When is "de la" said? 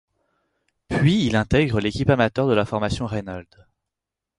2.47-2.65